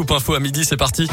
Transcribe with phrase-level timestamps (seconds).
[0.00, 1.06] Scoop Info à midi, c'est parti.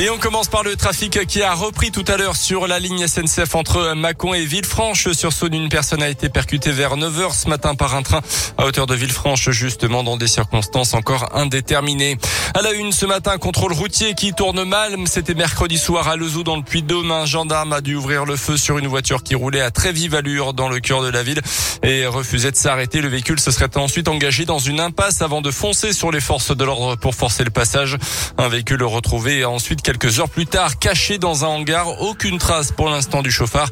[0.00, 3.06] Et on commence par le trafic qui a repris tout à l'heure sur la ligne
[3.06, 5.12] SNCF entre Mâcon et Villefranche.
[5.12, 8.22] Sur Saône, une personne a été percutée vers 9h ce matin par un train
[8.56, 12.16] à hauteur de Villefranche, justement dans des circonstances encore indéterminées.
[12.54, 14.96] À la une ce matin, contrôle routier qui tourne mal.
[15.04, 17.12] C'était mercredi soir à Lezou dans le Puy-de-Dôme.
[17.12, 20.14] Un gendarme a dû ouvrir le feu sur une voiture qui roulait à très vive
[20.14, 21.42] allure dans le cœur de la ville
[21.82, 23.02] et refusait de s'arrêter.
[23.02, 26.56] Le véhicule se serait ensuite engagé dans une impasse avant de foncer sur les forces
[26.56, 27.98] de l'ordre pour forcer le passage.
[28.38, 32.00] Un véhicule retrouvé ensuite quelques heures plus tard, caché dans un hangar.
[32.00, 33.68] Aucune trace pour l'instant du chauffard.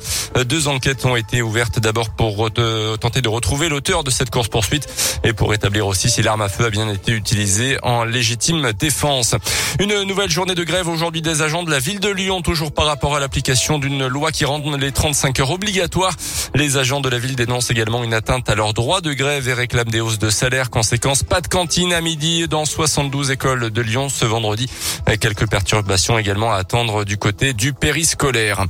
[0.47, 2.51] Deux enquêtes ont été ouvertes d'abord pour
[2.99, 4.89] tenter de retrouver l'auteur de cette course-poursuite
[5.23, 9.37] et pour établir aussi si l'arme à feu a bien été utilisée en légitime défense.
[9.79, 12.87] Une nouvelle journée de grève aujourd'hui des agents de la ville de Lyon, toujours par
[12.87, 16.17] rapport à l'application d'une loi qui rend les 35 heures obligatoires.
[16.57, 19.53] Les agents de la ville dénoncent également une atteinte à leur droit de grève et
[19.55, 20.69] réclament des hausses de salaire.
[20.71, 24.69] Conséquence, pas de cantine à midi dans 72 écoles de Lyon ce vendredi.
[25.21, 28.65] Quelques perturbations également à attendre du côté du périscolaire.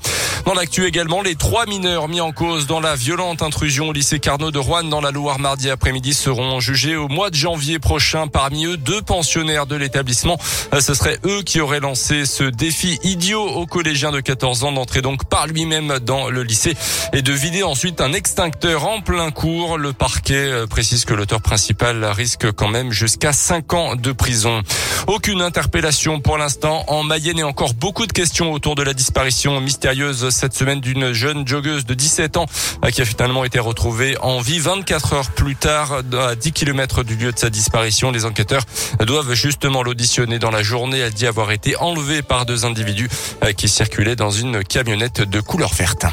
[0.45, 4.19] Dans l'actu également, les trois mineurs mis en cause dans la violente intrusion au lycée
[4.19, 8.27] Carnot de Rouen dans la Loire mardi après-midi seront jugés au mois de janvier prochain.
[8.27, 10.39] Parmi eux, deux pensionnaires de l'établissement.
[10.81, 15.03] Ce serait eux qui auraient lancé ce défi idiot aux collégiens de 14 ans d'entrer
[15.03, 16.75] donc par lui-même dans le lycée
[17.13, 19.77] et de vider ensuite un extincteur en plein cours.
[19.77, 24.63] Le parquet euh, précise que l'auteur principal risque quand même jusqu'à 5 ans de prison.
[25.07, 29.61] Aucune interpellation pour l'instant en Mayenne et encore beaucoup de questions autour de la disparition
[29.61, 32.47] mystérieuse cette semaine d'une jeune joggeuse de 17 ans
[32.85, 37.03] euh, qui a finalement été retrouvée en vie 24 heures plus tard à 10 km
[37.03, 38.13] du lieu de sa disparition.
[38.13, 38.63] Les enquêteurs
[39.01, 40.99] doivent justement l'auditionner dans la journée.
[40.99, 43.09] Elle dit avoir été enlevée par deux individus
[43.43, 46.07] euh, qui circulaient dans une camionnette de couleur verte.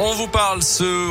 [0.00, 0.60] On vous parle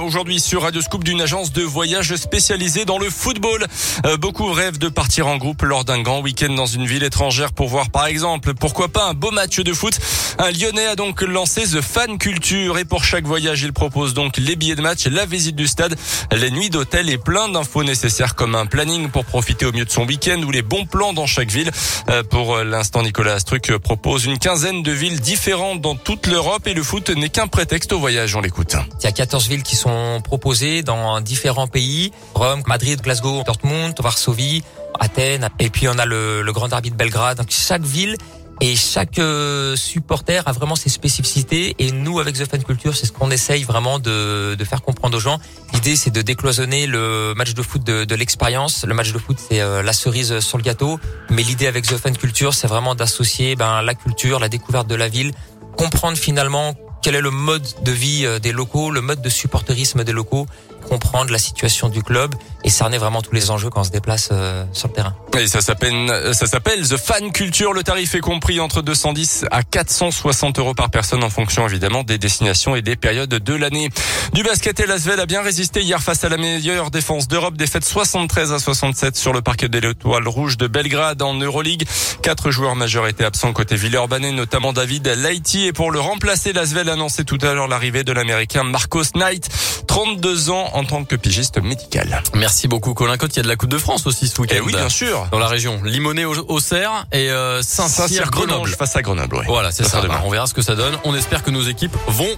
[0.02, 3.66] aujourd'hui sur Radio Scoop d'une agence de voyage spécialisée dans le football.
[4.06, 7.52] Euh, beaucoup rêvent de partir en groupe lors d'un grand week-end dans une ville étrangère
[7.52, 10.00] pour voir par exemple, pourquoi pas un beau match de foot.
[10.40, 14.38] Un Lyonnais a donc lancé The Fan Culture et pour chaque voyage, il propose donc
[14.38, 15.98] les billets de match, la visite du stade,
[16.32, 19.92] les nuits d'hôtel et plein d'infos nécessaires comme un planning pour profiter au mieux de
[19.92, 21.72] son week-end ou les bons plans dans chaque ville.
[22.10, 26.74] Euh, pour l'instant, Nicolas Astruc propose une quinzaine de villes différentes dans toute l'Europe et
[26.74, 28.34] le foot n'est qu'un prétexte au voyage.
[28.36, 28.77] On l'écoute.
[29.00, 32.12] Il y a 14 villes qui sont proposées dans différents pays.
[32.34, 34.64] Rome, Madrid, Glasgow, Dortmund, Varsovie,
[35.00, 35.50] Athènes.
[35.60, 37.38] Et puis on a le, le Grand Derby de Belgrade.
[37.38, 38.18] Donc chaque ville
[38.60, 41.76] et chaque euh, supporter a vraiment ses spécificités.
[41.80, 45.18] Et nous, avec The Fan Culture, c'est ce qu'on essaye vraiment de, de, faire comprendre
[45.18, 45.40] aux gens.
[45.74, 48.84] L'idée, c'est de décloisonner le match de foot de, de l'expérience.
[48.86, 51.00] Le match de foot, c'est euh, la cerise sur le gâteau.
[51.30, 54.96] Mais l'idée avec The Fan Culture, c'est vraiment d'associer ben, la culture, la découverte de
[54.96, 55.34] la ville,
[55.76, 56.74] comprendre finalement
[57.08, 60.46] quel est le mode de vie euh, des locaux, le mode de supporterisme des locaux,
[60.88, 62.34] comprendre la situation du club
[62.64, 65.14] et cerner vraiment tous les enjeux quand on se déplace euh, sur le terrain.
[65.40, 67.74] Et ça s'appelle ça s'appelle The Fan Culture.
[67.74, 72.18] Le tarif est compris entre 210 à 460 euros par personne en fonction évidemment des
[72.18, 73.90] destinations et des périodes de l'année.
[74.34, 77.86] Du basket et Lasvel a bien résisté hier face à la meilleure défense d'Europe, défaite
[77.86, 81.86] 73 à 67 sur le parquet de l'Étoile Rouge de Belgrade en Euroleague.
[82.22, 85.66] Quatre joueurs majeurs étaient absents côté Villeurbanne, notamment David Laiti.
[85.66, 89.50] Et pour le remplacer, Lasvel a annoncé tout à l'heure l'arrivée de l'Américain Marcos Knight,
[89.88, 92.22] 32 ans en tant que pigiste médical.
[92.36, 93.34] Merci beaucoup Colin Cotte.
[93.36, 94.56] Il y a de la Coupe de France aussi ce week-end.
[94.58, 95.28] Eh oui, bien sûr.
[95.32, 95.82] Dans la région.
[95.84, 98.70] Limoné au, au Cerf et euh, Saint-Cyr Grenoble.
[98.70, 100.02] Face à Grenoble, Voilà, c'est ça.
[100.24, 100.96] On verra ce que ça donne.
[101.04, 102.30] On espère que nos équipes vont